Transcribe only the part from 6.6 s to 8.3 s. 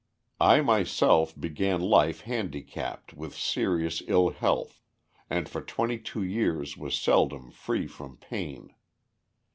was seldom free from